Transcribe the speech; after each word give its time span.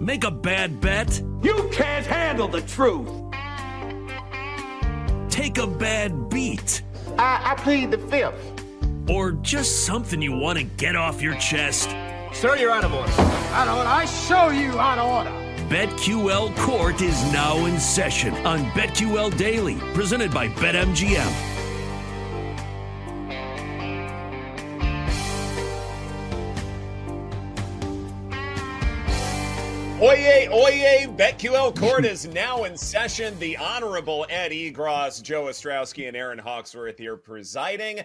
Make 0.00 0.22
a 0.22 0.30
bad 0.30 0.80
bet? 0.80 1.20
You 1.42 1.68
can't 1.72 2.06
handle 2.06 2.46
the 2.46 2.60
truth. 2.60 3.08
Take 5.28 5.58
a 5.58 5.66
bad 5.66 6.28
beat? 6.28 6.82
I, 7.18 7.50
I 7.50 7.54
plead 7.56 7.90
the 7.90 7.98
fifth. 7.98 8.40
Or 9.10 9.32
just 9.32 9.84
something 9.86 10.22
you 10.22 10.36
want 10.36 10.56
to 10.58 10.64
get 10.64 10.94
off 10.94 11.20
your 11.20 11.34
chest? 11.36 11.90
Sir, 12.32 12.56
you're 12.56 12.70
out 12.70 12.84
of 12.84 12.94
order. 12.94 13.10
Out 13.10 13.66
of 13.66 13.78
order. 13.78 13.88
I 13.88 14.04
show 14.04 14.50
you 14.50 14.78
out 14.78 14.98
of 14.98 15.10
order. 15.10 15.30
BetQL 15.68 16.56
Court 16.58 17.02
is 17.02 17.32
now 17.32 17.64
in 17.66 17.80
session 17.80 18.32
on 18.46 18.60
BetQL 18.70 19.36
Daily, 19.36 19.74
presented 19.94 20.32
by 20.32 20.48
BetMGM. 20.48 21.57
Oye, 30.00 30.46
oye, 30.52 31.08
BetQL 31.16 31.76
Court 31.76 32.04
is 32.04 32.28
now 32.28 32.62
in 32.62 32.76
session. 32.76 33.36
The 33.40 33.56
Honorable 33.56 34.26
Ed 34.30 34.52
Egros, 34.52 35.20
Joe 35.20 35.46
Ostrowski, 35.46 36.06
and 36.06 36.16
Erin 36.16 36.38
Hawksworth 36.38 36.96
here 36.98 37.16
presiding. 37.16 38.02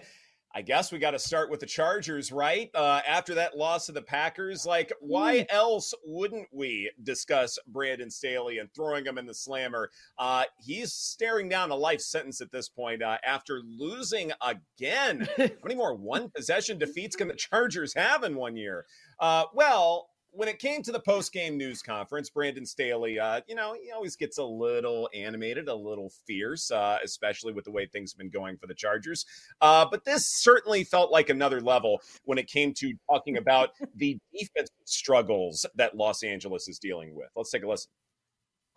I 0.56 0.62
guess 0.62 0.90
we 0.90 0.98
got 0.98 1.12
to 1.12 1.20
start 1.20 1.50
with 1.50 1.60
the 1.60 1.66
Chargers, 1.66 2.32
right? 2.32 2.68
Uh, 2.74 3.00
after 3.06 3.34
that 3.34 3.56
loss 3.56 3.86
to 3.86 3.92
the 3.92 4.02
Packers, 4.02 4.66
like, 4.66 4.92
why 5.00 5.46
else 5.50 5.94
wouldn't 6.04 6.48
we 6.52 6.90
discuss 7.04 7.60
Brandon 7.68 8.10
Staley 8.10 8.58
and 8.58 8.68
throwing 8.74 9.04
him 9.04 9.16
in 9.16 9.26
the 9.26 9.34
slammer? 9.34 9.88
Uh, 10.18 10.44
he's 10.58 10.92
staring 10.92 11.48
down 11.48 11.70
a 11.70 11.76
life 11.76 12.00
sentence 12.00 12.40
at 12.40 12.50
this 12.50 12.68
point 12.68 13.04
uh, 13.04 13.18
after 13.24 13.62
losing 13.64 14.32
again. 14.42 15.28
How 15.36 15.48
many 15.62 15.76
more 15.76 15.94
one 15.94 16.28
possession 16.30 16.76
defeats 16.76 17.14
can 17.14 17.28
the 17.28 17.34
Chargers 17.36 17.94
have 17.94 18.24
in 18.24 18.34
one 18.34 18.56
year? 18.56 18.84
Uh, 19.20 19.44
well, 19.54 20.08
when 20.34 20.48
it 20.48 20.58
came 20.58 20.82
to 20.82 20.92
the 20.92 21.00
post 21.00 21.32
game 21.32 21.56
news 21.56 21.80
conference, 21.80 22.28
Brandon 22.28 22.66
Staley, 22.66 23.18
uh, 23.18 23.40
you 23.46 23.54
know, 23.54 23.74
he 23.80 23.92
always 23.92 24.16
gets 24.16 24.38
a 24.38 24.44
little 24.44 25.08
animated, 25.14 25.68
a 25.68 25.74
little 25.74 26.10
fierce, 26.26 26.70
uh, 26.70 26.98
especially 27.04 27.52
with 27.52 27.64
the 27.64 27.70
way 27.70 27.86
things 27.86 28.12
have 28.12 28.18
been 28.18 28.30
going 28.30 28.56
for 28.56 28.66
the 28.66 28.74
Chargers. 28.74 29.24
Uh, 29.60 29.86
but 29.88 30.04
this 30.04 30.26
certainly 30.26 30.84
felt 30.84 31.12
like 31.12 31.30
another 31.30 31.60
level 31.60 32.00
when 32.24 32.38
it 32.38 32.48
came 32.48 32.74
to 32.74 32.92
talking 33.08 33.36
about 33.36 33.70
the 33.96 34.18
defense 34.36 34.70
struggles 34.84 35.64
that 35.76 35.96
Los 35.96 36.22
Angeles 36.22 36.68
is 36.68 36.78
dealing 36.78 37.14
with. 37.14 37.28
Let's 37.36 37.50
take 37.50 37.62
a 37.62 37.68
listen. 37.68 37.90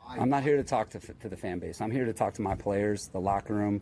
I'm 0.07 0.29
not 0.29 0.43
here 0.43 0.57
to 0.57 0.63
talk 0.63 0.89
to, 0.91 0.99
to 0.99 1.27
the 1.27 1.35
fan 1.35 1.59
base. 1.59 1.81
I'm 1.81 1.91
here 1.91 2.05
to 2.05 2.13
talk 2.13 2.35
to 2.35 2.41
my 2.41 2.55
players, 2.55 3.07
the 3.07 3.19
locker 3.19 3.55
room. 3.55 3.81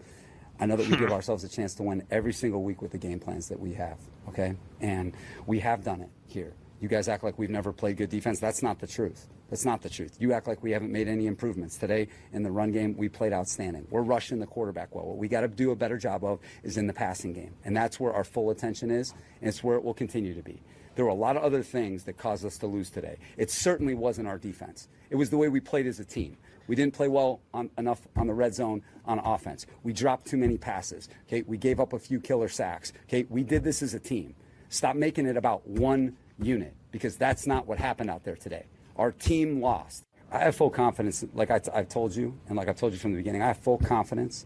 I 0.59 0.65
know 0.65 0.77
that 0.77 0.87
we 0.87 0.95
give 0.95 1.11
ourselves 1.11 1.43
a 1.43 1.49
chance 1.49 1.75
to 1.75 1.83
win 1.83 2.03
every 2.09 2.31
single 2.33 2.63
week 2.63 2.81
with 2.81 2.91
the 2.91 2.97
game 2.97 3.19
plans 3.19 3.49
that 3.49 3.59
we 3.59 3.73
have. 3.73 3.99
Okay, 4.29 4.55
and 4.79 5.13
we 5.45 5.59
have 5.59 5.83
done 5.83 6.01
it 6.01 6.09
here. 6.25 6.53
You 6.81 6.89
guys 6.89 7.07
act 7.07 7.23
like 7.23 7.39
we've 7.39 7.49
never 7.49 7.71
played 7.71 7.97
good 7.97 8.09
defense. 8.09 8.39
That's 8.39 8.61
not 8.61 8.79
the 8.79 8.87
truth. 8.87 9.27
That's 9.49 9.65
not 9.65 9.81
the 9.81 9.89
truth. 9.89 10.17
You 10.19 10.33
act 10.33 10.47
like 10.47 10.61
we 10.61 10.71
haven't 10.71 10.91
made 10.91 11.07
any 11.07 11.27
improvements. 11.27 11.77
Today, 11.77 12.07
in 12.33 12.43
the 12.43 12.51
run 12.51 12.71
game, 12.71 12.95
we 12.97 13.07
played 13.07 13.31
outstanding. 13.31 13.87
We're 13.89 14.01
rushing 14.01 14.39
the 14.39 14.45
quarterback 14.45 14.93
well. 14.93 15.05
What 15.05 15.17
we 15.17 15.27
got 15.27 15.41
to 15.41 15.47
do 15.47 15.71
a 15.71 15.75
better 15.75 15.97
job 15.97 16.23
of 16.23 16.39
is 16.63 16.77
in 16.77 16.87
the 16.87 16.93
passing 16.93 17.31
game. 17.31 17.53
And 17.63 17.75
that's 17.75 17.99
where 17.99 18.13
our 18.13 18.23
full 18.23 18.49
attention 18.49 18.91
is, 18.91 19.13
and 19.39 19.47
it's 19.47 19.63
where 19.63 19.77
it 19.77 19.83
will 19.83 19.93
continue 19.93 20.33
to 20.33 20.41
be. 20.41 20.61
There 20.95 21.05
were 21.05 21.11
a 21.11 21.15
lot 21.15 21.37
of 21.37 21.43
other 21.43 21.61
things 21.61 22.03
that 22.03 22.17
caused 22.17 22.45
us 22.45 22.57
to 22.59 22.67
lose 22.67 22.89
today. 22.89 23.17
It 23.37 23.51
certainly 23.51 23.93
wasn't 23.93 24.27
our 24.27 24.37
defense, 24.37 24.87
it 25.09 25.15
was 25.15 25.29
the 25.29 25.37
way 25.37 25.47
we 25.47 25.59
played 25.59 25.87
as 25.87 25.99
a 25.99 26.05
team. 26.05 26.37
We 26.67 26.75
didn't 26.75 26.95
play 26.95 27.07
well 27.07 27.41
on, 27.53 27.69
enough 27.77 28.07
on 28.15 28.25
the 28.25 28.33
red 28.33 28.55
zone 28.55 28.81
on 29.05 29.19
offense. 29.19 29.67
We 29.83 29.93
dropped 29.93 30.25
too 30.25 30.37
many 30.37 30.57
passes. 30.57 31.09
Okay, 31.27 31.43
we 31.45 31.57
gave 31.57 31.79
up 31.79 31.93
a 31.93 31.99
few 31.99 32.19
killer 32.19 32.47
sacks. 32.47 32.91
Okay, 33.03 33.27
we 33.29 33.43
did 33.43 33.63
this 33.63 33.83
as 33.83 33.93
a 33.93 33.99
team. 33.99 34.33
Stop 34.69 34.95
making 34.95 35.27
it 35.27 35.37
about 35.37 35.67
one 35.67 36.17
unit 36.39 36.73
because 36.91 37.17
that's 37.17 37.47
not 37.47 37.67
what 37.67 37.79
happened 37.79 38.09
out 38.09 38.23
there 38.23 38.35
today. 38.35 38.65
Our 38.95 39.11
team 39.11 39.61
lost. 39.61 40.05
I 40.31 40.39
have 40.39 40.55
full 40.55 40.69
confidence, 40.69 41.23
like 41.33 41.51
I 41.51 41.59
t- 41.59 41.71
I've 41.73 41.89
told 41.89 42.15
you, 42.15 42.37
and 42.47 42.57
like 42.57 42.67
I've 42.67 42.77
told 42.77 42.93
you 42.93 42.99
from 42.99 43.11
the 43.11 43.17
beginning, 43.17 43.41
I 43.41 43.47
have 43.47 43.57
full 43.57 43.77
confidence 43.77 44.45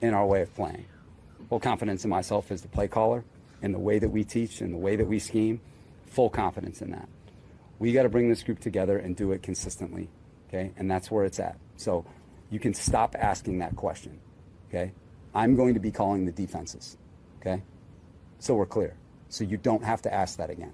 in 0.00 0.14
our 0.14 0.26
way 0.26 0.42
of 0.42 0.54
playing. 0.54 0.86
Full 1.48 1.60
confidence 1.60 2.04
in 2.04 2.10
myself 2.10 2.50
as 2.50 2.62
the 2.62 2.68
play 2.68 2.88
caller, 2.88 3.24
in 3.62 3.72
the 3.72 3.78
way 3.78 3.98
that 3.98 4.08
we 4.08 4.24
teach, 4.24 4.60
and 4.60 4.72
the 4.72 4.78
way 4.78 4.96
that 4.96 5.06
we 5.06 5.18
scheme. 5.18 5.60
Full 6.06 6.30
confidence 6.30 6.82
in 6.82 6.90
that. 6.90 7.08
We 7.78 7.92
got 7.92 8.04
to 8.04 8.08
bring 8.08 8.28
this 8.28 8.42
group 8.42 8.60
together 8.60 8.98
and 8.98 9.16
do 9.16 9.32
it 9.32 9.42
consistently, 9.42 10.08
okay? 10.48 10.72
And 10.76 10.90
that's 10.90 11.10
where 11.10 11.24
it's 11.24 11.40
at. 11.40 11.58
So 11.76 12.04
you 12.50 12.58
can 12.58 12.74
stop 12.74 13.14
asking 13.18 13.58
that 13.58 13.76
question, 13.76 14.18
okay? 14.68 14.92
I'm 15.34 15.56
going 15.56 15.74
to 15.74 15.80
be 15.80 15.90
calling 15.90 16.24
the 16.24 16.32
defenses, 16.32 16.96
okay? 17.40 17.62
So 18.38 18.54
we're 18.54 18.66
clear. 18.66 18.94
So 19.28 19.44
you 19.44 19.56
don't 19.56 19.84
have 19.84 20.02
to 20.02 20.12
ask 20.12 20.38
that 20.38 20.50
again. 20.50 20.72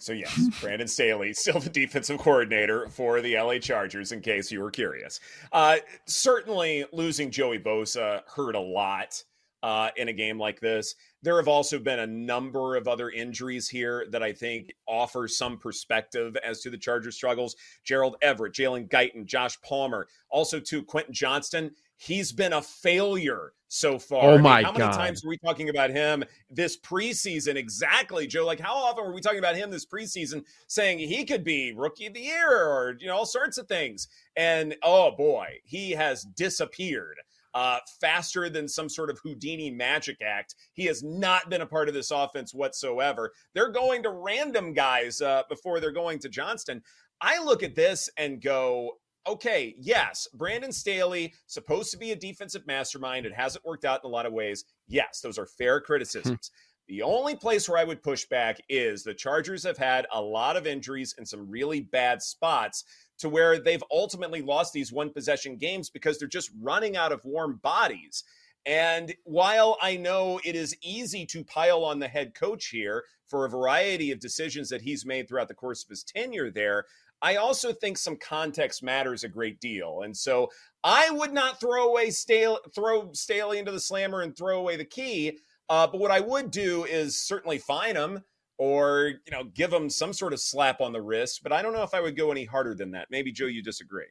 So 0.00 0.12
yes, 0.12 0.40
Brandon 0.60 0.88
Staley, 0.88 1.32
still 1.34 1.60
the 1.60 1.70
defensive 1.70 2.18
coordinator 2.18 2.88
for 2.88 3.20
the 3.20 3.36
LA 3.36 3.58
Chargers, 3.58 4.12
in 4.12 4.20
case 4.20 4.50
you 4.50 4.60
were 4.60 4.70
curious. 4.70 5.20
Uh, 5.52 5.78
certainly, 6.06 6.84
losing 6.92 7.30
Joey 7.30 7.58
Bosa 7.58 8.22
hurt 8.26 8.54
a 8.54 8.60
lot 8.60 9.22
uh, 9.62 9.90
in 9.96 10.08
a 10.08 10.12
game 10.12 10.38
like 10.38 10.60
this. 10.60 10.94
There 11.22 11.36
have 11.38 11.48
also 11.48 11.78
been 11.78 11.98
a 11.98 12.06
number 12.06 12.76
of 12.76 12.86
other 12.86 13.10
injuries 13.10 13.68
here 13.68 14.06
that 14.10 14.22
I 14.22 14.32
think 14.32 14.72
offer 14.86 15.26
some 15.26 15.58
perspective 15.58 16.36
as 16.44 16.60
to 16.60 16.70
the 16.70 16.78
Chargers' 16.78 17.16
struggles. 17.16 17.56
Gerald 17.84 18.16
Everett, 18.22 18.54
Jalen 18.54 18.88
Guyton, 18.88 19.26
Josh 19.26 19.60
Palmer, 19.62 20.06
also 20.30 20.60
to 20.60 20.82
Quentin 20.84 21.12
Johnston 21.12 21.72
he's 21.96 22.32
been 22.32 22.52
a 22.52 22.62
failure 22.62 23.52
so 23.68 23.98
far. 23.98 24.30
Oh 24.30 24.38
my 24.38 24.54
I 24.54 24.56
mean, 24.56 24.64
how 24.64 24.72
God. 24.72 24.78
many 24.78 24.92
times 24.92 25.24
were 25.24 25.30
we 25.30 25.38
talking 25.38 25.68
about 25.68 25.90
him 25.90 26.24
this 26.50 26.78
preseason? 26.78 27.56
Exactly, 27.56 28.26
Joe. 28.26 28.46
Like 28.46 28.60
how 28.60 28.74
often 28.74 29.04
were 29.04 29.12
we 29.14 29.20
talking 29.20 29.38
about 29.38 29.56
him 29.56 29.70
this 29.70 29.86
preseason, 29.86 30.44
saying 30.68 30.98
he 30.98 31.24
could 31.24 31.44
be 31.44 31.72
rookie 31.72 32.06
of 32.06 32.14
the 32.14 32.20
year 32.20 32.50
or 32.50 32.96
you 32.98 33.06
know 33.06 33.16
all 33.16 33.26
sorts 33.26 33.58
of 33.58 33.66
things? 33.66 34.08
And 34.36 34.76
oh 34.82 35.12
boy, 35.16 35.58
he 35.64 35.92
has 35.92 36.22
disappeared. 36.22 37.16
Uh, 37.54 37.78
faster 38.02 38.50
than 38.50 38.68
some 38.68 38.86
sort 38.86 39.08
of 39.08 39.18
Houdini 39.22 39.70
magic 39.70 40.18
act. 40.20 40.56
He 40.74 40.84
has 40.84 41.02
not 41.02 41.48
been 41.48 41.62
a 41.62 41.66
part 41.66 41.88
of 41.88 41.94
this 41.94 42.10
offense 42.10 42.52
whatsoever. 42.52 43.32
They're 43.54 43.70
going 43.70 44.02
to 44.02 44.10
random 44.10 44.74
guys 44.74 45.22
uh, 45.22 45.44
before 45.48 45.80
they're 45.80 45.90
going 45.90 46.18
to 46.18 46.28
Johnston. 46.28 46.82
I 47.22 47.42
look 47.42 47.62
at 47.62 47.74
this 47.74 48.10
and 48.18 48.42
go, 48.42 48.98
okay, 49.26 49.74
yes, 49.78 50.28
Brandon 50.34 50.72
Staley, 50.72 51.34
supposed 51.46 51.90
to 51.90 51.98
be 51.98 52.12
a 52.12 52.16
defensive 52.16 52.66
mastermind. 52.66 53.26
It 53.26 53.34
hasn't 53.34 53.64
worked 53.64 53.84
out 53.84 54.00
in 54.04 54.08
a 54.08 54.12
lot 54.12 54.26
of 54.26 54.32
ways. 54.32 54.64
Yes, 54.88 55.20
those 55.20 55.38
are 55.38 55.46
fair 55.46 55.78
hmm. 55.78 55.84
criticisms. 55.84 56.50
The 56.88 57.02
only 57.02 57.34
place 57.34 57.68
where 57.68 57.78
I 57.78 57.84
would 57.84 58.02
push 58.02 58.26
back 58.26 58.58
is 58.68 59.02
the 59.02 59.12
Chargers 59.12 59.64
have 59.64 59.76
had 59.76 60.06
a 60.12 60.20
lot 60.20 60.56
of 60.56 60.68
injuries 60.68 61.16
in 61.18 61.26
some 61.26 61.50
really 61.50 61.80
bad 61.80 62.22
spots 62.22 62.84
to 63.18 63.28
where 63.28 63.58
they've 63.58 63.82
ultimately 63.90 64.40
lost 64.40 64.72
these 64.72 64.92
one 64.92 65.10
possession 65.10 65.56
games 65.56 65.90
because 65.90 66.18
they're 66.18 66.28
just 66.28 66.50
running 66.60 66.96
out 66.96 67.12
of 67.12 67.24
warm 67.24 67.58
bodies. 67.62 68.22
And 68.66 69.14
while 69.24 69.78
I 69.80 69.96
know 69.96 70.40
it 70.44 70.56
is 70.56 70.76
easy 70.82 71.24
to 71.26 71.44
pile 71.44 71.84
on 71.84 71.98
the 71.98 72.08
head 72.08 72.34
coach 72.34 72.66
here 72.66 73.04
for 73.26 73.44
a 73.44 73.50
variety 73.50 74.10
of 74.10 74.18
decisions 74.18 74.68
that 74.68 74.82
he's 74.82 75.06
made 75.06 75.28
throughout 75.28 75.48
the 75.48 75.54
course 75.54 75.84
of 75.84 75.90
his 75.90 76.02
tenure 76.02 76.50
there, 76.50 76.84
I 77.22 77.36
also 77.36 77.72
think 77.72 77.98
some 77.98 78.16
context 78.16 78.82
matters 78.82 79.24
a 79.24 79.28
great 79.28 79.58
deal. 79.60 80.02
And 80.02 80.16
so 80.16 80.48
I 80.84 81.10
would 81.10 81.32
not 81.32 81.60
throw 81.60 81.88
away 81.88 82.10
Staley, 82.10 82.58
throw 82.74 83.10
Staley 83.12 83.58
into 83.58 83.72
the 83.72 83.80
slammer 83.80 84.22
and 84.22 84.36
throw 84.36 84.58
away 84.58 84.76
the 84.76 84.84
key. 84.84 85.38
Uh, 85.68 85.86
but 85.86 85.98
what 86.00 86.10
I 86.10 86.20
would 86.20 86.50
do 86.50 86.84
is 86.84 87.20
certainly 87.20 87.58
fine 87.58 87.96
him 87.96 88.22
or 88.58 89.12
you 89.26 89.32
know 89.32 89.44
give 89.44 89.72
him 89.72 89.90
some 89.90 90.12
sort 90.12 90.32
of 90.32 90.40
slap 90.40 90.80
on 90.80 90.92
the 90.92 91.02
wrist. 91.02 91.40
But 91.42 91.52
I 91.52 91.62
don't 91.62 91.72
know 91.72 91.82
if 91.82 91.94
I 91.94 92.00
would 92.00 92.16
go 92.16 92.30
any 92.30 92.44
harder 92.44 92.74
than 92.74 92.92
that. 92.92 93.08
Maybe 93.10 93.32
Joe, 93.32 93.46
you 93.46 93.62
disagree. 93.62 94.06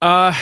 Uh, 0.00 0.34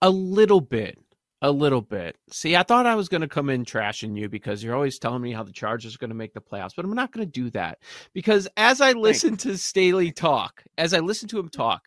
a 0.00 0.10
little 0.10 0.60
bit. 0.60 0.98
A 1.40 1.52
little 1.52 1.82
bit. 1.82 2.16
See, 2.32 2.56
I 2.56 2.64
thought 2.64 2.86
I 2.86 2.96
was 2.96 3.08
going 3.08 3.20
to 3.20 3.28
come 3.28 3.48
in 3.48 3.64
trashing 3.64 4.18
you 4.18 4.28
because 4.28 4.62
you're 4.62 4.74
always 4.74 4.98
telling 4.98 5.22
me 5.22 5.32
how 5.32 5.44
the 5.44 5.52
Chargers 5.52 5.94
are 5.94 5.98
going 5.98 6.10
to 6.10 6.16
make 6.16 6.34
the 6.34 6.40
playoffs, 6.40 6.72
but 6.74 6.84
I'm 6.84 6.94
not 6.94 7.12
going 7.12 7.26
to 7.26 7.30
do 7.30 7.48
that 7.50 7.78
because 8.12 8.48
as 8.56 8.80
I 8.80 8.92
listen 8.92 9.36
to 9.38 9.56
Staley 9.56 10.10
talk, 10.10 10.64
as 10.76 10.92
I 10.92 10.98
listen 10.98 11.28
to 11.28 11.38
him 11.38 11.48
talk, 11.48 11.82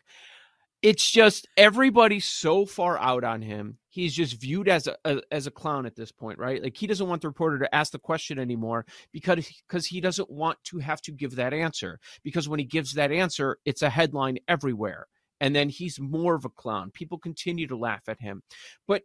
it's 0.80 1.08
just 1.08 1.46
everybody's 1.56 2.24
so 2.24 2.64
far 2.64 2.98
out 2.98 3.24
on 3.24 3.42
him. 3.42 3.78
He's 3.88 4.14
just 4.14 4.40
viewed 4.40 4.68
as 4.68 4.86
a, 4.86 4.96
a, 5.04 5.20
as 5.30 5.46
a 5.46 5.50
clown 5.50 5.84
at 5.84 5.96
this 5.96 6.10
point, 6.10 6.38
right? 6.38 6.62
Like 6.62 6.76
he 6.76 6.86
doesn't 6.86 7.06
want 7.06 7.20
the 7.20 7.28
reporter 7.28 7.58
to 7.58 7.74
ask 7.74 7.92
the 7.92 7.98
question 7.98 8.38
anymore 8.38 8.86
because 9.12 9.46
because 9.68 9.86
he 9.86 10.00
doesn't 10.00 10.30
want 10.30 10.58
to 10.64 10.78
have 10.78 11.02
to 11.02 11.12
give 11.12 11.36
that 11.36 11.52
answer 11.52 12.00
because 12.24 12.48
when 12.48 12.58
he 12.58 12.64
gives 12.64 12.94
that 12.94 13.12
answer, 13.12 13.58
it's 13.66 13.82
a 13.82 13.90
headline 13.90 14.38
everywhere. 14.48 15.06
And 15.40 15.54
then 15.54 15.68
he's 15.68 16.00
more 16.00 16.34
of 16.34 16.44
a 16.44 16.48
clown. 16.48 16.90
People 16.90 17.18
continue 17.18 17.66
to 17.66 17.76
laugh 17.76 18.08
at 18.08 18.20
him. 18.20 18.42
But 18.88 19.02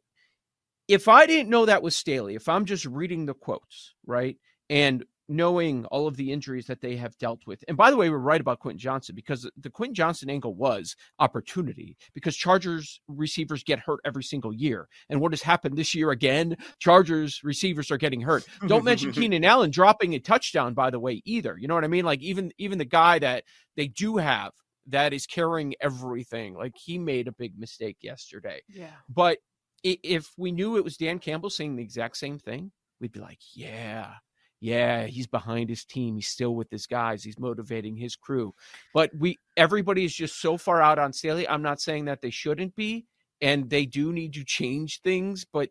if 0.88 1.08
I 1.08 1.26
didn't 1.26 1.50
know 1.50 1.66
that 1.66 1.84
was 1.84 1.96
Staley, 1.96 2.36
if 2.36 2.48
I'm 2.48 2.66
just 2.66 2.86
reading 2.86 3.26
the 3.26 3.34
quotes, 3.34 3.94
right? 4.06 4.38
And 4.70 5.06
knowing 5.30 5.86
all 5.86 6.08
of 6.08 6.16
the 6.16 6.32
injuries 6.32 6.68
that 6.68 6.82
they 6.82 6.96
have 6.96 7.18
dealt 7.18 7.42
with. 7.46 7.64
And 7.68 7.76
by 7.76 7.92
the 7.92 7.98
way, 7.98 8.10
we're 8.10 8.18
right 8.18 8.40
about 8.40 8.60
Quentin 8.60 8.80
Johnston 8.80 9.16
because 9.16 9.50
the 9.58 9.70
Quentin 9.70 9.94
Johnston 9.94 10.30
angle 10.30 10.56
was 10.56 10.96
opportunity 11.20 11.98
because 12.14 12.36
Chargers 12.36 13.02
receivers 13.08 13.64
get 13.64 13.80
hurt 13.80 14.00
every 14.06 14.24
single 14.24 14.54
year. 14.54 14.88
And 15.10 15.20
what 15.20 15.34
has 15.34 15.42
happened 15.42 15.78
this 15.78 15.94
year 15.94 16.12
again? 16.12 16.56
Chargers 16.80 17.42
receivers 17.44 17.92
are 17.92 17.98
getting 17.98 18.22
hurt. 18.22 18.46
Don't 18.68 18.86
mention 18.86 19.12
Keenan 19.14 19.44
Allen 19.44 19.70
dropping 19.70 20.14
a 20.16 20.20
touchdown, 20.20 20.74
by 20.74 20.90
the 20.90 21.00
way, 21.00 21.22
either. 21.26 21.58
You 21.60 21.68
know 21.68 21.76
what 21.76 21.84
I 21.84 21.90
mean? 21.90 22.06
Like 22.06 22.22
even 22.22 22.52
even 22.58 22.78
the 22.78 22.86
guy 22.86 23.20
that 23.20 23.44
they 23.76 23.88
do 23.88 24.18
have 24.18 24.54
that 24.88 25.12
is 25.12 25.26
carrying 25.26 25.76
everything, 25.82 26.54
like 26.54 26.76
he 26.78 26.98
made 26.98 27.28
a 27.28 27.34
big 27.34 27.60
mistake 27.60 27.98
yesterday. 28.02 28.62
Yeah. 28.70 28.88
But 29.10 29.40
if 29.84 30.32
we 30.38 30.52
knew 30.52 30.78
it 30.78 30.84
was 30.84 30.98
Dan 30.98 31.20
Campbell 31.20 31.50
saying 31.50 31.76
the 31.76 31.84
exact 31.84 32.18
same 32.18 32.40
thing, 32.40 32.72
we'd 33.00 33.12
be 33.12 33.20
like, 33.20 33.40
yeah, 33.54 34.14
yeah, 34.60 35.06
he's 35.06 35.28
behind 35.28 35.70
his 35.70 35.86
team. 35.86 36.16
He's 36.16 36.28
still 36.28 36.56
with 36.56 36.70
his 36.72 36.88
guys. 36.88 37.24
He's 37.24 37.40
motivating 37.40 37.96
his 37.96 38.16
crew. 38.16 38.54
But 38.94 39.12
we 39.18 39.38
everybody 39.56 40.04
is 40.04 40.16
just 40.16 40.42
so 40.42 40.58
far 40.58 40.82
out 40.82 41.00
on 41.00 41.14
Staley. 41.14 41.48
I'm 41.48 41.62
not 41.62 41.80
saying 41.80 42.06
that 42.06 42.22
they 42.22 42.32
shouldn't 42.32 42.76
be, 42.76 43.06
and 43.42 43.70
they 43.70 43.86
do 43.86 44.12
need 44.12 44.34
to 44.34 44.44
change 44.44 45.02
things, 45.02 45.46
but 45.52 45.70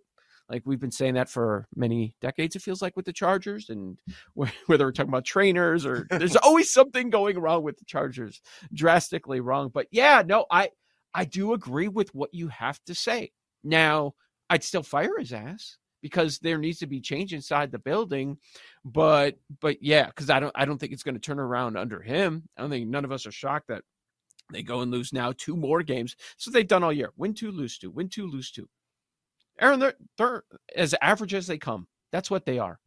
like 0.48 0.62
we've 0.64 0.78
been 0.78 0.92
saying 0.92 1.14
that 1.14 1.28
for 1.28 1.66
many 1.74 2.14
decades, 2.20 2.54
it 2.54 2.62
feels 2.62 2.80
like 2.80 2.94
with 2.94 3.04
the 3.04 3.12
Chargers, 3.12 3.68
and 3.68 3.98
whether 4.34 4.84
we're 4.84 4.92
talking 4.92 5.08
about 5.08 5.24
trainers 5.24 5.84
or 5.84 6.06
there's 6.10 6.36
always 6.36 6.72
something 6.72 7.10
going 7.10 7.38
wrong 7.38 7.62
with 7.62 7.78
the 7.78 7.84
Chargers, 7.84 8.40
drastically 8.72 9.40
wrong. 9.40 9.70
But 9.72 9.88
yeah, 9.90 10.22
no, 10.24 10.46
I 10.50 10.70
I 11.12 11.24
do 11.24 11.54
agree 11.54 11.88
with 11.88 12.14
what 12.14 12.32
you 12.34 12.48
have 12.48 12.78
to 12.84 12.94
say. 12.94 13.32
Now, 13.66 14.14
I'd 14.48 14.64
still 14.64 14.82
fire 14.82 15.18
his 15.18 15.32
ass 15.32 15.76
because 16.02 16.38
there 16.38 16.58
needs 16.58 16.78
to 16.78 16.86
be 16.86 17.00
change 17.00 17.34
inside 17.34 17.72
the 17.72 17.80
building. 17.80 18.38
But 18.84 19.36
but 19.60 19.82
yeah, 19.82 20.06
because 20.06 20.30
I 20.30 20.38
don't 20.38 20.52
I 20.54 20.64
don't 20.64 20.78
think 20.78 20.92
it's 20.92 21.02
going 21.02 21.16
to 21.16 21.20
turn 21.20 21.40
around 21.40 21.76
under 21.76 22.00
him. 22.00 22.48
I 22.56 22.60
don't 22.60 22.70
think 22.70 22.88
none 22.88 23.04
of 23.04 23.12
us 23.12 23.26
are 23.26 23.32
shocked 23.32 23.68
that 23.68 23.82
they 24.52 24.62
go 24.62 24.82
and 24.82 24.92
lose 24.92 25.12
now 25.12 25.32
two 25.36 25.56
more 25.56 25.82
games. 25.82 26.14
So 26.36 26.50
they've 26.50 26.66
done 26.66 26.84
all 26.84 26.92
year. 26.92 27.10
Win 27.16 27.34
two, 27.34 27.50
lose 27.50 27.78
two, 27.78 27.90
win 27.90 28.08
two, 28.08 28.28
lose 28.28 28.52
two. 28.52 28.68
Erin, 29.58 29.80
they're 29.80 29.94
they're 30.16 30.44
as 30.76 30.94
average 31.02 31.34
as 31.34 31.48
they 31.48 31.58
come. 31.58 31.88
That's 32.12 32.30
what 32.30 32.46
they 32.46 32.58
are. 32.60 32.78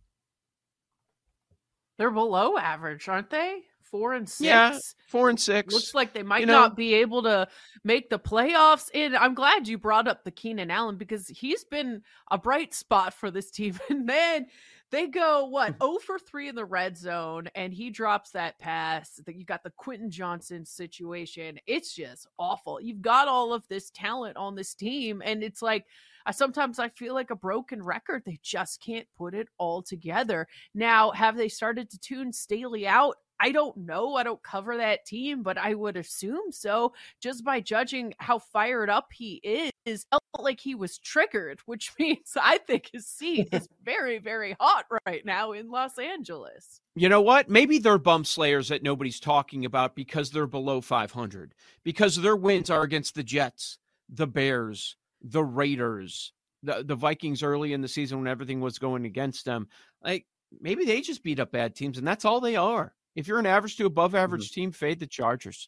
They're 1.98 2.12
below 2.12 2.58
average, 2.58 3.10
aren't 3.10 3.30
they? 3.30 3.64
Four 3.92 4.14
and 4.14 4.30
six. 4.30 4.46
Yeah, 4.46 4.78
four 5.08 5.30
and 5.30 5.40
six. 5.40 5.74
Looks 5.74 5.96
like 5.96 6.14
they 6.14 6.24
might 6.24 6.42
you 6.42 6.46
not 6.46 6.76
be 6.76 6.96
able 6.96 7.24
to 7.24 7.48
make 7.84 8.10
the 8.10 8.20
playoffs. 8.20 8.90
And 8.94 9.16
I'm 9.16 9.34
glad 9.34 9.68
you 9.68 9.78
brought 9.78 10.08
up 10.08 10.24
the 10.24 10.32
Keenan 10.32 10.72
Allen 10.72 10.98
because 10.98 11.28
he's 11.28 11.64
been 11.64 12.02
a 12.30 12.38
bright 12.38 12.74
spot 12.74 13.14
for 13.14 13.32
this 13.32 13.50
team. 13.52 13.80
And 13.90 14.08
then 14.08 14.48
they 14.92 15.08
go 15.08 15.46
what 15.46 15.76
0 15.82 15.98
for 16.06 16.20
3 16.20 16.50
in 16.50 16.56
the 16.56 16.66
red 16.66 16.98
zone 16.98 17.48
and 17.56 17.74
he 17.74 17.90
drops 17.90 18.32
that 18.32 18.58
pass 18.60 19.22
that 19.26 19.36
you 19.36 19.46
got 19.46 19.64
the 19.64 19.72
Quentin 19.78 20.10
Johnston 20.10 20.66
situation 20.66 21.60
it's 21.68 21.94
just 21.94 22.26
awful 22.40 22.82
you've 22.82 23.04
got 23.04 23.28
all 23.28 23.54
of 23.54 23.68
this 23.68 23.92
talent 23.92 24.36
on 24.36 24.56
this 24.56 24.74
team 24.74 25.22
and 25.24 25.44
it's 25.44 25.62
like 25.62 25.86
I 26.26 26.32
sometimes 26.32 26.80
I 26.80 26.90
feel 26.90 27.14
like 27.14 27.32
a 27.32 27.36
broken 27.36 27.82
record. 27.82 28.24
They 28.26 28.40
just 28.44 28.82
can't 28.82 29.08
put 29.18 29.34
it 29.34 29.48
all 29.58 29.82
together. 29.82 30.48
Now, 30.76 31.12
have 31.12 31.38
they 31.38 31.48
started 31.48 31.90
to 31.90 32.00
tune 32.00 32.34
Staley 32.34 32.88
out? 32.88 33.16
I 33.40 33.52
don't 33.52 33.76
know. 33.78 34.16
I 34.16 34.24
don't 34.24 34.44
cover 34.44 34.78
that 34.78 35.06
team, 35.06 35.44
but 35.44 35.58
I 35.58 35.74
would 35.74 35.96
assume 35.96 36.52
so 36.52 36.94
just 37.22 37.44
by 37.44 37.62
judging 37.62 38.14
how 38.18 38.40
fired 38.40 38.90
up 38.90 39.12
he 39.14 39.40
is. 39.44 39.72
Felt 40.12 40.22
like 40.38 40.60
he 40.60 40.76
was 40.76 41.00
triggered, 41.00 41.62
which 41.66 41.94
means 41.98 42.34
I 42.40 42.60
think 42.60 42.90
his 42.92 43.08
seat 43.08 43.50
is 43.52 43.68
very, 43.84 44.20
very 44.20 44.56
hot 44.60 44.86
right 45.06 45.26
now 45.26 45.54
in 45.54 45.72
Los 45.72 45.98
Angeles. 45.98 46.82
You 46.96 47.10
know 47.10 47.22
what? 47.22 47.50
Maybe 47.50 47.80
they're 47.80 47.98
bum 47.98 48.26
slayers 48.26 48.70
that 48.70 48.84
nobody's 48.84 49.20
talking 49.20 49.66
about 49.66 49.96
because 49.96 50.32
they're 50.32 50.48
below 50.48 50.82
500, 50.82 51.56
because 51.84 52.18
their 52.18 52.36
wins 52.36 52.70
are 52.70 52.84
against 52.84 53.16
the 53.16 53.24
Jets, 53.24 53.78
the 54.10 54.28
Bears, 54.28 54.98
the 55.22 55.44
Raiders, 55.44 56.34
the, 56.62 56.84
the 56.86 56.96
Vikings 56.96 57.42
early 57.42 57.74
in 57.74 57.82
the 57.82 57.88
season 57.88 58.20
when 58.20 58.28
everything 58.28 58.60
was 58.60 58.80
going 58.80 59.06
against 59.06 59.46
them. 59.46 59.68
Like 60.04 60.26
maybe 60.60 60.86
they 60.86 61.02
just 61.02 61.24
beat 61.24 61.40
up 61.40 61.52
bad 61.52 61.76
teams, 61.76 61.98
and 61.98 62.08
that's 62.08 62.26
all 62.26 62.42
they 62.42 62.56
are. 62.56 62.94
If 63.20 63.28
you're 63.28 63.40
an 63.40 63.46
average 63.46 63.76
to 63.78 63.86
above 63.86 64.16
average 64.16 64.50
mm-hmm. 64.50 64.62
team, 64.62 64.72
fade 64.72 65.02
the 65.02 65.06
Chargers. 65.06 65.68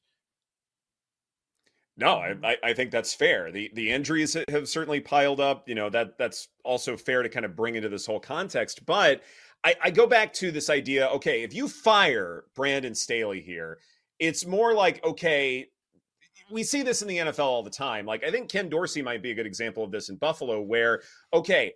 No, 1.98 2.16
I, 2.16 2.56
I 2.64 2.74
think 2.74 2.92
that's 2.92 3.14
fair. 3.14 3.52
The 3.52 3.70
the 3.74 3.92
injuries 3.92 4.38
have 4.48 4.70
certainly 4.70 5.02
piled 5.02 5.42
up. 5.42 5.68
You 5.68 5.76
know 5.76 5.90
that 5.90 6.18
that's 6.18 6.48
also 6.64 6.96
fair 6.96 7.22
to 7.22 7.28
kind 7.28 7.46
of 7.46 7.54
bring 7.54 7.76
into 7.76 7.90
this 7.90 8.06
whole 8.06 8.22
context. 8.22 8.86
But 8.86 9.22
I, 9.66 9.76
I 9.84 9.92
go 9.92 10.08
back 10.08 10.32
to 10.36 10.50
this 10.50 10.70
idea. 10.70 11.10
Okay, 11.10 11.44
if 11.44 11.54
you 11.54 11.68
fire 11.68 12.46
Brandon 12.56 12.96
Staley 12.96 13.42
here, 13.42 13.80
it's 14.18 14.46
more 14.46 14.74
like 14.74 15.04
okay, 15.04 15.68
we 16.50 16.64
see 16.64 16.84
this 16.84 17.02
in 17.02 17.10
the 17.10 17.18
NFL 17.18 17.40
all 17.40 17.64
the 17.64 17.70
time. 17.70 18.06
Like 18.06 18.24
I 18.24 18.32
think 18.32 18.50
Ken 18.50 18.70
Dorsey 18.70 19.02
might 19.02 19.22
be 19.22 19.32
a 19.32 19.36
good 19.36 19.46
example 19.46 19.84
of 19.84 19.92
this 19.92 20.08
in 20.08 20.16
Buffalo, 20.16 20.62
where 20.62 21.02
okay, 21.34 21.74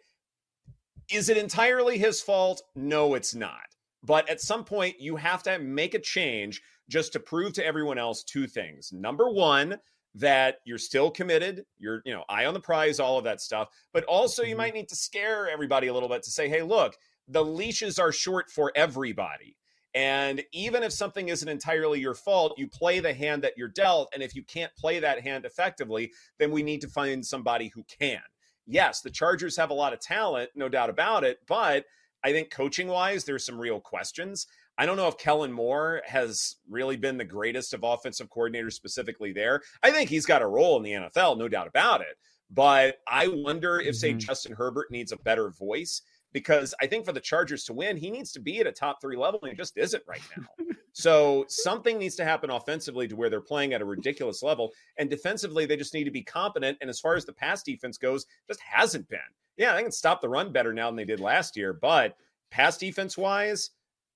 is 1.11 1.27
it 1.27 1.35
entirely 1.35 1.97
his 1.97 2.21
fault? 2.21 2.61
No, 2.75 3.15
it's 3.15 3.35
not. 3.35 3.74
But 4.05 4.29
at 4.29 4.41
some 4.41 4.63
point, 4.63 4.99
you 4.99 5.15
have 5.15 5.41
to 5.43 5.57
make 5.59 5.93
a 5.93 5.99
change 5.99 6.61
just 6.89 7.13
to 7.13 7.19
prove 7.19 7.53
to 7.53 7.65
everyone 7.65 7.97
else 7.97 8.23
two 8.23 8.47
things. 8.47 8.91
Number 8.93 9.29
one, 9.29 9.79
that 10.15 10.59
you're 10.63 10.77
still 10.77 11.11
committed, 11.11 11.65
you're, 11.77 12.01
you 12.05 12.13
know, 12.13 12.23
eye 12.29 12.45
on 12.45 12.53
the 12.53 12.59
prize, 12.59 12.99
all 12.99 13.17
of 13.17 13.25
that 13.25 13.41
stuff. 13.41 13.69
But 13.93 14.05
also, 14.05 14.43
you 14.43 14.49
mm-hmm. 14.49 14.57
might 14.59 14.73
need 14.73 14.89
to 14.89 14.95
scare 14.95 15.49
everybody 15.49 15.87
a 15.87 15.93
little 15.93 16.07
bit 16.07 16.23
to 16.23 16.31
say, 16.31 16.47
hey, 16.47 16.61
look, 16.61 16.95
the 17.27 17.43
leashes 17.43 17.99
are 17.99 18.11
short 18.11 18.49
for 18.49 18.71
everybody. 18.75 19.57
And 19.93 20.43
even 20.51 20.83
if 20.83 20.91
something 20.91 21.29
isn't 21.29 21.47
entirely 21.47 21.99
your 21.99 22.13
fault, 22.13 22.55
you 22.57 22.67
play 22.67 22.99
the 22.99 23.13
hand 23.13 23.43
that 23.43 23.53
you're 23.57 23.69
dealt. 23.69 24.09
And 24.13 24.21
if 24.21 24.35
you 24.35 24.43
can't 24.43 24.75
play 24.77 24.99
that 24.99 25.21
hand 25.21 25.45
effectively, 25.45 26.11
then 26.37 26.51
we 26.51 26.63
need 26.63 26.81
to 26.81 26.87
find 26.87 27.25
somebody 27.25 27.71
who 27.73 27.83
can. 27.99 28.19
Yes, 28.67 29.01
the 29.01 29.09
Chargers 29.09 29.57
have 29.57 29.69
a 29.69 29.75
lot 29.75 29.93
of 29.93 29.99
talent, 29.99 30.49
no 30.55 30.67
doubt 30.69 30.89
about 30.89 31.23
it. 31.23 31.39
But 31.47 31.85
I 32.25 32.31
think 32.31 32.49
coaching 32.49 32.87
wise, 32.87 33.23
there's 33.23 33.45
some 33.45 33.61
real 33.61 33.79
questions. 33.79 34.47
I 34.79 34.87
don't 34.87 34.97
know 34.97 35.07
if 35.07 35.19
Kellen 35.19 35.51
Moore 35.51 36.01
has 36.07 36.55
really 36.67 36.97
been 36.97 37.17
the 37.17 37.23
greatest 37.23 37.71
of 37.75 37.83
offensive 37.83 38.29
coordinators 38.31 38.73
specifically 38.73 39.31
there. 39.31 39.61
I 39.83 39.91
think 39.91 40.09
he's 40.09 40.25
got 40.25 40.41
a 40.41 40.47
role 40.47 40.75
in 40.77 40.83
the 40.83 40.93
NFL, 40.93 41.37
no 41.37 41.47
doubt 41.47 41.67
about 41.67 42.01
it. 42.01 42.17
But 42.49 42.97
I 43.07 43.27
wonder 43.27 43.79
if, 43.79 43.95
say, 43.95 44.09
mm-hmm. 44.09 44.17
Justin 44.17 44.53
Herbert 44.53 44.87
needs 44.89 45.11
a 45.11 45.17
better 45.17 45.51
voice 45.51 46.01
because 46.33 46.73
I 46.81 46.87
think 46.87 47.05
for 47.05 47.13
the 47.13 47.19
Chargers 47.19 47.63
to 47.65 47.73
win, 47.73 47.95
he 47.95 48.09
needs 48.09 48.31
to 48.31 48.39
be 48.39 48.59
at 48.59 48.65
a 48.65 48.71
top 48.71 49.01
three 49.01 49.17
level, 49.17 49.39
and 49.43 49.51
he 49.51 49.55
just 49.55 49.77
isn't 49.77 50.03
right 50.07 50.21
now. 50.35 50.65
so 50.97 51.43
something 51.49 51.97
needs 51.97 52.15
to 52.15 52.23
happen 52.23 52.49
offensively 52.49 53.05
to 53.09 53.17
where 53.17 53.29
they're 53.29 53.41
playing 53.41 53.73
at 53.73 53.81
a 53.81 53.85
ridiculous 53.85 54.41
level, 54.41 54.71
and 54.97 55.09
defensively 55.09 55.65
they 55.65 55.75
just 55.75 55.93
need 55.93 56.05
to 56.05 56.11
be 56.11 56.23
competent. 56.23 56.77
And 56.79 56.89
as 56.89 57.01
far 57.01 57.15
as 57.15 57.25
the 57.25 57.33
pass 57.33 57.63
defense 57.63 57.97
goes, 57.97 58.25
just 58.47 58.61
hasn't 58.61 59.09
been. 59.09 59.19
Yeah, 59.57 59.75
they 59.75 59.83
can 59.83 59.91
stop 59.91 60.21
the 60.21 60.29
run 60.29 60.53
better 60.53 60.73
now 60.73 60.87
than 60.87 60.95
they 60.95 61.03
did 61.03 61.19
last 61.19 61.57
year, 61.57 61.73
but 61.73 62.15
pass 62.49 62.77
defense 62.77 63.17
wise, 63.17 63.71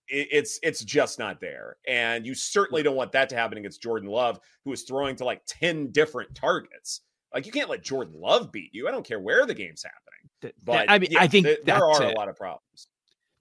it's 0.08 0.58
it's 0.64 0.82
just 0.86 1.20
not 1.20 1.42
there. 1.42 1.76
And 1.86 2.26
you 2.26 2.34
certainly 2.34 2.82
don't 2.82 2.96
want 2.96 3.12
that 3.12 3.28
to 3.30 3.36
happen 3.36 3.58
against 3.58 3.82
Jordan 3.82 4.08
Love, 4.08 4.40
who 4.64 4.72
is 4.72 4.84
throwing 4.84 5.18
to 5.18 5.26
like 5.26 5.42
10 5.48 5.92
different 5.92 6.34
targets. 6.34 7.02
Like 7.34 7.46
you 7.46 7.52
can't 7.52 7.70
let 7.70 7.84
Jordan 7.84 8.14
Love 8.16 8.54
beat 8.54 8.74
you. 8.74 8.88
I 8.88 8.92
don't 8.92 9.06
care 9.06 9.20
where 9.20 9.46
the 9.46 9.54
game's 9.54 9.84
happening. 9.84 10.56
But 10.64 10.90
I 10.90 10.98
mean, 10.98 11.12
yeah, 11.12 11.22
I 11.22 11.28
think 11.28 11.46
th- 11.46 11.60
there 11.66 11.86
are 11.86 12.04
it. 12.04 12.14
a 12.14 12.18
lot 12.18 12.30
of 12.30 12.38
problems. 12.38 12.88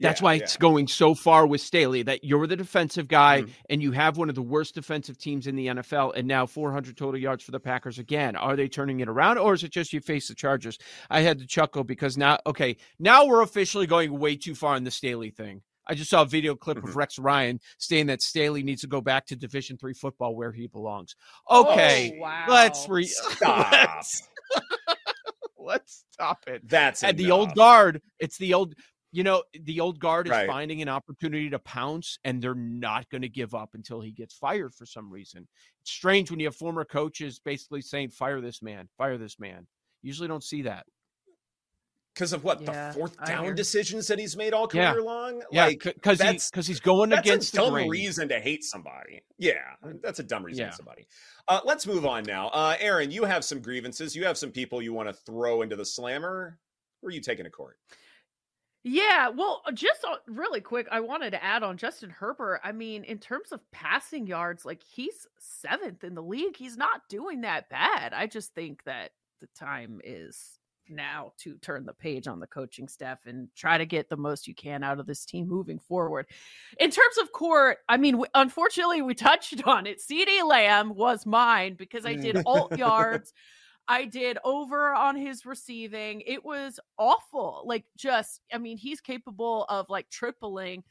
That's 0.00 0.20
yeah, 0.20 0.24
why 0.24 0.34
it's 0.34 0.54
yeah. 0.54 0.60
going 0.60 0.86
so 0.86 1.14
far 1.14 1.46
with 1.46 1.60
Staley 1.60 2.02
that 2.04 2.22
you're 2.22 2.46
the 2.46 2.56
defensive 2.56 3.08
guy 3.08 3.42
mm-hmm. 3.42 3.50
and 3.68 3.82
you 3.82 3.92
have 3.92 4.16
one 4.16 4.28
of 4.28 4.34
the 4.34 4.42
worst 4.42 4.74
defensive 4.74 5.18
teams 5.18 5.46
in 5.46 5.56
the 5.56 5.66
NFL 5.66 6.12
and 6.16 6.28
now 6.28 6.46
400 6.46 6.96
total 6.96 7.20
yards 7.20 7.42
for 7.42 7.50
the 7.50 7.60
Packers 7.60 7.98
again. 7.98 8.36
Are 8.36 8.54
they 8.54 8.68
turning 8.68 9.00
it 9.00 9.08
around 9.08 9.38
or 9.38 9.54
is 9.54 9.64
it 9.64 9.72
just 9.72 9.92
you 9.92 10.00
face 10.00 10.28
the 10.28 10.34
Chargers? 10.34 10.78
I 11.10 11.20
had 11.20 11.38
to 11.40 11.46
chuckle 11.46 11.84
because 11.84 12.16
now, 12.16 12.38
okay, 12.46 12.76
now 12.98 13.26
we're 13.26 13.42
officially 13.42 13.86
going 13.86 14.16
way 14.16 14.36
too 14.36 14.54
far 14.54 14.76
in 14.76 14.84
the 14.84 14.90
Staley 14.90 15.30
thing. 15.30 15.62
I 15.88 15.94
just 15.94 16.10
saw 16.10 16.22
a 16.22 16.26
video 16.26 16.54
clip 16.54 16.78
mm-hmm. 16.78 16.88
of 16.88 16.96
Rex 16.96 17.18
Ryan 17.18 17.60
saying 17.78 18.06
that 18.06 18.22
Staley 18.22 18.62
needs 18.62 18.82
to 18.82 18.86
go 18.86 19.00
back 19.00 19.26
to 19.26 19.36
Division 19.36 19.78
three 19.78 19.94
football 19.94 20.36
where 20.36 20.52
he 20.52 20.66
belongs. 20.66 21.16
Okay, 21.50 22.12
oh, 22.16 22.20
wow. 22.20 22.44
let's 22.48 22.88
re 22.88 23.04
stop. 23.06 23.72
let's, 23.72 24.28
let's 25.58 26.04
stop 26.12 26.44
it. 26.46 26.68
That's 26.68 27.02
it. 27.02 27.10
and 27.10 27.18
the 27.18 27.30
old 27.30 27.54
guard. 27.54 28.02
It's 28.18 28.36
the 28.36 28.54
old. 28.54 28.74
You 29.10 29.24
know, 29.24 29.42
the 29.64 29.80
old 29.80 29.98
guard 30.00 30.26
is 30.26 30.32
right. 30.32 30.46
finding 30.46 30.82
an 30.82 30.88
opportunity 30.88 31.48
to 31.50 31.58
pounce, 31.58 32.18
and 32.24 32.42
they're 32.42 32.54
not 32.54 33.08
going 33.08 33.22
to 33.22 33.28
give 33.28 33.54
up 33.54 33.70
until 33.72 34.00
he 34.00 34.12
gets 34.12 34.34
fired 34.34 34.74
for 34.74 34.84
some 34.84 35.10
reason. 35.10 35.48
It's 35.80 35.90
strange 35.90 36.30
when 36.30 36.40
you 36.40 36.46
have 36.46 36.56
former 36.56 36.84
coaches 36.84 37.40
basically 37.42 37.80
saying, 37.80 38.10
"Fire 38.10 38.40
this 38.40 38.60
man, 38.60 38.88
fire 38.98 39.16
this 39.16 39.38
man." 39.38 39.66
Usually, 40.02 40.28
don't 40.28 40.44
see 40.44 40.62
that 40.62 40.84
because 42.18 42.32
of 42.32 42.42
what 42.42 42.60
yeah, 42.60 42.88
the 42.88 42.94
fourth 42.94 43.24
down 43.24 43.54
decisions 43.54 44.08
that 44.08 44.18
he's 44.18 44.36
made 44.36 44.52
all 44.52 44.66
career 44.66 44.98
yeah. 44.98 45.04
long. 45.04 45.42
Yeah, 45.52 45.66
like 45.66 45.82
because 45.84 46.20
he's 46.20 46.50
because 46.50 46.66
he's 46.66 46.80
going 46.80 47.10
that's 47.10 47.20
against 47.20 47.54
a 47.54 47.58
dumb 47.58 47.88
reason 47.88 48.28
to 48.30 48.40
hate 48.40 48.64
somebody. 48.64 49.22
Yeah, 49.38 49.52
that's 50.02 50.18
a 50.18 50.24
dumb 50.24 50.42
reason 50.42 50.64
yeah. 50.64 50.70
to 50.70 50.76
somebody. 50.76 51.06
Uh, 51.46 51.60
let's 51.64 51.86
move 51.86 52.04
on 52.04 52.24
now. 52.24 52.48
Uh, 52.48 52.76
Erin, 52.80 53.12
you 53.12 53.24
have 53.24 53.44
some 53.44 53.60
grievances. 53.60 54.16
You 54.16 54.24
have 54.24 54.36
some 54.36 54.50
people 54.50 54.82
you 54.82 54.92
want 54.92 55.08
to 55.08 55.12
throw 55.12 55.62
into 55.62 55.76
the 55.76 55.84
slammer. 55.84 56.58
Where 57.00 57.10
are 57.10 57.12
you 57.12 57.20
taking 57.20 57.44
to 57.44 57.50
court? 57.50 57.78
Yeah, 58.84 59.28
well, 59.28 59.62
uh, 59.66 59.72
just 59.72 60.04
uh, 60.04 60.16
really 60.28 60.60
quick, 60.60 60.86
I 60.90 61.00
wanted 61.00 61.30
to 61.30 61.42
add 61.42 61.62
on 61.62 61.76
Justin 61.76 62.10
Herbert. 62.10 62.60
I 62.62 62.72
mean, 62.72 63.04
in 63.04 63.18
terms 63.18 63.50
of 63.52 63.60
passing 63.72 64.26
yards, 64.26 64.64
like 64.64 64.82
he's 64.82 65.26
seventh 65.38 66.04
in 66.04 66.14
the 66.14 66.22
league. 66.22 66.56
He's 66.56 66.76
not 66.76 67.08
doing 67.08 67.40
that 67.42 67.68
bad. 67.68 68.12
I 68.12 68.26
just 68.26 68.54
think 68.54 68.84
that 68.84 69.10
the 69.40 69.48
time 69.58 70.00
is 70.04 70.58
now 70.88 71.32
to 71.38 71.56
turn 71.58 71.84
the 71.84 71.92
page 71.92 72.26
on 72.26 72.40
the 72.40 72.46
coaching 72.46 72.88
staff 72.88 73.18
and 73.26 73.48
try 73.54 73.78
to 73.78 73.86
get 73.86 74.08
the 74.08 74.16
most 74.16 74.46
you 74.46 74.54
can 74.54 74.82
out 74.82 74.98
of 74.98 75.06
this 75.06 75.24
team 75.24 75.48
moving 75.48 75.78
forward. 75.78 76.26
In 76.78 76.90
terms 76.90 77.18
of 77.20 77.32
court, 77.32 77.78
I 77.88 77.96
mean, 77.96 78.22
unfortunately, 78.34 79.02
we 79.02 79.14
touched 79.14 79.62
on 79.66 79.86
it. 79.86 80.00
CeeDee 80.00 80.46
Lamb 80.46 80.94
was 80.94 81.26
mine 81.26 81.74
because 81.74 82.06
I 82.06 82.14
did 82.14 82.38
alt 82.46 82.78
yards. 82.78 83.32
I 83.88 84.04
did 84.04 84.38
over 84.44 84.94
on 84.94 85.16
his 85.16 85.46
receiving. 85.46 86.22
It 86.26 86.44
was 86.44 86.78
awful. 86.98 87.62
Like, 87.64 87.84
just, 87.96 88.40
I 88.52 88.58
mean, 88.58 88.76
he's 88.76 89.00
capable 89.00 89.64
of 89.64 89.86
like 89.88 90.10
tripling 90.10 90.84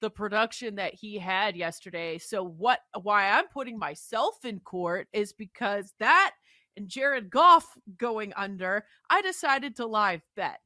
the 0.00 0.10
production 0.10 0.74
that 0.74 0.94
he 0.94 1.18
had 1.18 1.56
yesterday. 1.56 2.18
So, 2.18 2.44
what, 2.44 2.80
why 3.02 3.30
I'm 3.30 3.48
putting 3.48 3.78
myself 3.78 4.44
in 4.44 4.60
court 4.60 5.08
is 5.12 5.32
because 5.32 5.94
that 5.98 6.32
and 6.76 6.88
Jared 6.88 7.30
Goff 7.30 7.76
going 7.98 8.32
under, 8.36 8.84
I 9.10 9.22
decided 9.22 9.76
to 9.76 9.86
live 9.86 10.22
bet. 10.36 10.60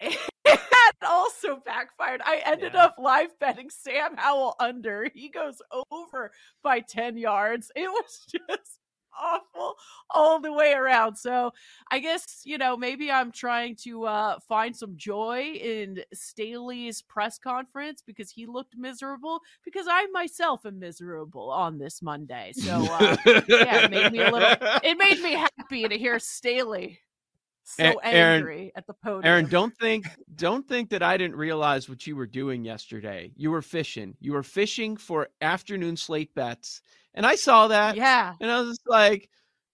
that 0.44 0.92
also 1.06 1.60
backfired. 1.64 2.20
I 2.24 2.42
ended 2.44 2.72
yeah. 2.74 2.84
up 2.84 2.96
live 2.98 3.38
betting 3.38 3.70
Sam 3.70 4.16
Howell 4.16 4.56
under. 4.60 5.08
He 5.14 5.28
goes 5.28 5.60
over 5.90 6.30
by 6.62 6.80
10 6.80 7.16
yards. 7.16 7.70
It 7.74 7.88
was 7.88 8.26
just 8.30 8.78
awful 9.20 9.74
all 10.10 10.40
the 10.40 10.52
way 10.52 10.72
around. 10.72 11.16
So 11.16 11.52
I 11.90 11.98
guess, 11.98 12.42
you 12.44 12.58
know, 12.58 12.76
maybe 12.76 13.10
I'm 13.10 13.32
trying 13.32 13.76
to 13.84 14.04
uh, 14.04 14.38
find 14.48 14.74
some 14.74 14.96
joy 14.96 15.58
in 15.60 16.02
Staley's 16.12 17.02
press 17.02 17.38
conference 17.38 18.02
because 18.06 18.30
he 18.30 18.46
looked 18.46 18.76
miserable 18.76 19.40
because 19.64 19.86
I 19.88 20.06
myself 20.12 20.66
am 20.66 20.78
miserable 20.78 21.50
on 21.50 21.78
this 21.78 22.02
Monday. 22.02 22.52
So 22.54 22.86
uh, 22.90 23.16
yeah, 23.48 23.84
it 23.84 23.90
made 23.90 24.12
me 24.12 24.20
a 24.20 24.30
little, 24.30 24.56
it 24.82 24.98
made 24.98 25.20
me 25.20 25.32
happy 25.32 25.88
to 25.88 25.98
hear 25.98 26.18
Staley 26.18 27.00
so 27.66 27.98
Erin, 28.04 28.38
angry 28.38 28.72
at 28.76 28.86
the 28.86 28.94
podium. 28.94 29.24
Erin, 29.24 29.46
don't 29.46 29.76
think 29.76 30.06
don't 30.36 30.66
think 30.66 30.88
that 30.90 31.02
I 31.02 31.16
didn't 31.16 31.36
realize 31.36 31.88
what 31.88 32.06
you 32.06 32.14
were 32.14 32.26
doing 32.26 32.64
yesterday. 32.64 33.32
You 33.36 33.50
were 33.50 33.62
fishing. 33.62 34.16
You 34.20 34.34
were 34.34 34.44
fishing 34.44 34.96
for 34.96 35.28
afternoon 35.40 35.96
slate 35.96 36.32
bets 36.34 36.80
and 37.16 37.26
I 37.26 37.34
saw 37.34 37.68
that. 37.68 37.96
Yeah. 37.96 38.34
And 38.40 38.50
I 38.50 38.60
was 38.60 38.76
just 38.76 38.88
like, 38.88 39.28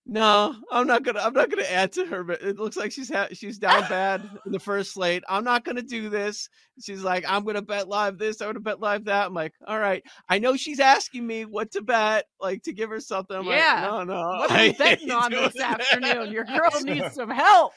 no, 0.04 0.56
I'm 0.72 0.88
not 0.88 1.04
gonna. 1.04 1.20
I'm 1.20 1.32
not 1.32 1.48
gonna 1.48 1.62
add 1.62 1.92
to 1.92 2.04
her. 2.06 2.24
But 2.24 2.42
it 2.42 2.58
looks 2.58 2.76
like 2.76 2.90
she's 2.90 3.08
ha- 3.08 3.28
she's 3.32 3.58
down 3.58 3.88
bad 3.88 4.28
in 4.44 4.50
the 4.50 4.58
first 4.58 4.94
slate. 4.94 5.22
I'm 5.28 5.44
not 5.44 5.64
gonna 5.64 5.82
do 5.82 6.08
this. 6.08 6.48
She's 6.82 7.04
like, 7.04 7.24
I'm 7.28 7.44
gonna 7.44 7.62
bet 7.62 7.88
live 7.88 8.18
this. 8.18 8.40
I'm 8.40 8.48
gonna 8.48 8.60
bet 8.60 8.80
live 8.80 9.04
that. 9.04 9.26
I'm 9.26 9.34
like, 9.34 9.52
all 9.64 9.78
right. 9.78 10.02
I 10.28 10.40
know 10.40 10.56
she's 10.56 10.80
asking 10.80 11.24
me 11.24 11.44
what 11.44 11.70
to 11.72 11.82
bet, 11.82 12.24
like 12.40 12.64
to 12.64 12.72
give 12.72 12.90
her 12.90 12.98
something. 12.98 13.36
I'm 13.36 13.46
yeah. 13.46 13.90
Like, 13.92 14.08
no, 14.08 14.14
no. 14.14 14.38
What 14.38 14.50
are 14.50 14.66
you 14.66 14.72
betting 14.78 15.10
on 15.12 15.30
this 15.30 15.54
that. 15.54 15.80
afternoon? 15.80 16.32
Your 16.32 16.44
girl 16.44 16.80
needs 16.82 17.14
some 17.14 17.30
help. 17.30 17.72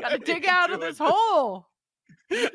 Gotta 0.00 0.18
dig 0.18 0.46
out 0.46 0.72
of 0.72 0.80
this 0.80 0.96
hole. 0.98 1.66
I'm 2.32 2.48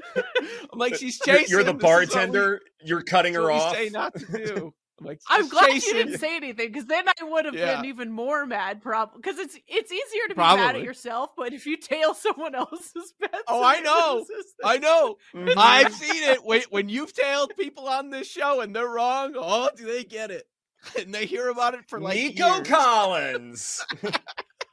like, 0.74 0.96
she's 0.96 1.20
chasing. 1.20 1.46
You're 1.50 1.64
the 1.64 1.74
bartender. 1.76 2.62
We, 2.82 2.88
you're 2.90 3.04
cutting 3.04 3.36
her 3.36 3.52
off. 3.52 3.76
Say 3.76 3.90
not 3.90 4.16
to 4.16 4.26
do. 4.26 4.74
I'm 5.04 5.08
like, 5.08 5.22
I'm 5.30 5.50
glad 5.50 5.74
you 5.74 5.94
didn't 5.94 6.20
say 6.20 6.36
anything 6.36 6.72
because 6.72 6.86
then 6.86 7.06
I 7.08 7.24
would 7.24 7.46
have 7.46 7.56
yeah. 7.56 7.76
been 7.76 7.86
even 7.86 8.12
more 8.12 8.46
mad. 8.46 8.82
Probably 8.82 9.20
because 9.22 9.40
it's 9.40 9.58
it's 9.68 9.92
easier 9.92 10.24
to 10.30 10.30
be 10.30 10.36
Probably. 10.36 10.66
mad 10.66 10.76
at 10.76 10.84
yourself, 10.84 11.32
but 11.36 11.54
if 11.54 11.66
you 11.66 11.78
tail 11.78 12.14
someone 12.14 12.56
else's 12.56 13.14
bets, 13.20 13.44
oh, 13.48 13.64
I 13.64 13.80
know, 13.80 14.26
I 14.64 14.78
know, 14.78 15.18
mm-hmm. 15.36 15.58
I've 15.58 15.94
seen 15.94 16.24
it. 16.24 16.44
When 16.44 16.62
when 16.70 16.90
you've 16.90 17.14
tailed 17.14 17.54
people 17.58 17.88
on 17.88 18.10
this 18.10 18.28
show 18.28 18.62
and 18.62 18.76
they're 18.76 18.88
wrong, 18.88 19.34
oh, 19.36 19.70
do 19.76 19.86
they 19.86 20.04
get 20.04 20.32
it? 20.32 20.46
And 21.00 21.16
they 21.16 21.26
hear 21.26 21.48
about 21.48 21.76
it 21.76 21.88
for 21.88 21.98
like 22.02 22.18
Nico 22.18 22.56
years. 22.56 22.68
Collins, 22.68 23.86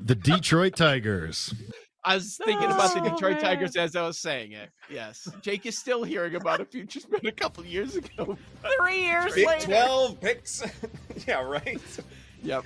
the 0.00 0.16
Detroit 0.16 0.74
Tigers. 0.74 1.54
I 2.02 2.14
was 2.14 2.36
thinking 2.36 2.70
about 2.70 2.94
the 2.94 3.00
Detroit 3.00 3.36
oh, 3.38 3.40
Tigers 3.40 3.76
as 3.76 3.94
I 3.94 4.06
was 4.06 4.18
saying 4.18 4.52
it. 4.52 4.70
Yes, 4.90 5.28
Jake 5.42 5.66
is 5.66 5.76
still 5.76 6.02
hearing 6.02 6.34
about 6.34 6.60
it. 6.60 6.70
Future's 6.70 7.04
been 7.04 7.26
a 7.26 7.32
couple 7.32 7.64
years 7.64 7.96
ago. 7.96 8.38
Three 8.78 9.04
years 9.04 9.34
Big 9.34 9.46
later. 9.46 9.66
Twelve 9.66 10.20
picks. 10.20 10.62
yeah, 11.26 11.42
right. 11.42 11.80
Yep. 12.42 12.64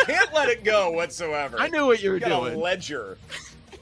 Can't 0.00 0.34
let 0.34 0.48
it 0.48 0.64
go 0.64 0.90
whatsoever. 0.90 1.58
I 1.60 1.68
knew 1.68 1.86
what 1.86 2.02
you 2.02 2.10
were 2.10 2.16
you 2.16 2.26
doing. 2.26 2.54
A 2.54 2.58
ledger. 2.58 3.18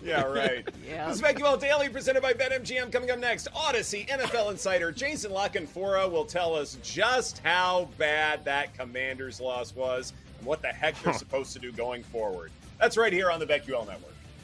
Yeah, 0.02 0.22
right. 0.22 0.68
yeah. 0.88 1.08
This 1.08 1.16
is 1.16 1.22
BetQL 1.22 1.58
Daily 1.60 1.88
presented 1.88 2.22
by 2.22 2.32
BetMGM. 2.32 2.92
Coming 2.92 3.10
up 3.10 3.18
next, 3.18 3.48
Audacy 3.52 4.06
NFL 4.08 4.50
Insider 4.50 4.92
Jason 4.92 5.32
La 5.32 5.48
Canfora 5.48 6.10
will 6.10 6.24
tell 6.24 6.54
us 6.54 6.78
just 6.82 7.38
how 7.38 7.88
bad 7.98 8.44
that 8.44 8.76
Commanders 8.76 9.40
loss 9.40 9.74
was 9.74 10.12
and 10.38 10.46
what 10.46 10.62
the 10.62 10.68
heck 10.68 11.00
they're 11.02 11.12
supposed 11.12 11.52
to 11.54 11.58
do 11.58 11.72
going 11.72 12.02
forward. 12.02 12.50
That's 12.78 12.96
right 12.96 13.12
here 13.12 13.30
on 13.30 13.40
the 13.40 13.46
BetQL 13.46 13.86
Network. 13.86 14.14